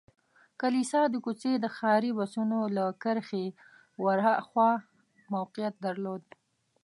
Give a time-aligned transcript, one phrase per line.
[0.61, 3.45] کلیسا د کوڅې د ښاري بسونو له کرښې
[4.03, 4.71] ور هاخوا
[5.33, 6.23] موقعیت درلود.